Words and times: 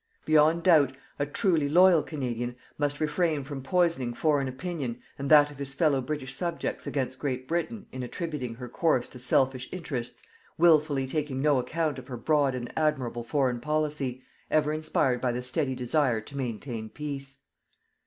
Beyond 0.25 0.63
doubt, 0.63 0.95
a 1.19 1.27
truly 1.27 1.69
loyal 1.69 2.01
Canadian 2.01 2.55
must 2.79 2.99
refrain 2.99 3.43
from 3.43 3.61
poisoning 3.61 4.15
foreign 4.15 4.47
opinion 4.47 4.99
and 5.19 5.29
that 5.29 5.51
of 5.51 5.59
his 5.59 5.75
fellow 5.75 6.01
British 6.01 6.33
subjects 6.33 6.87
against 6.87 7.19
Great 7.19 7.47
Britain 7.47 7.85
in 7.91 8.01
attributing 8.01 8.55
her 8.55 8.67
course 8.67 9.07
to 9.09 9.19
selfish 9.19 9.69
interests, 9.71 10.23
wilfully 10.57 11.05
taking 11.05 11.39
no 11.39 11.59
account 11.59 11.99
of 11.99 12.07
her 12.07 12.17
broad 12.17 12.55
and 12.55 12.73
admirable 12.75 13.23
foreign 13.23 13.59
policy, 13.59 14.23
ever 14.49 14.73
inspired 14.73 15.21
by 15.21 15.31
the 15.31 15.43
steady 15.43 15.75
desire 15.75 16.19
to 16.19 16.35
maintain 16.35 16.89
peace. 16.89 17.37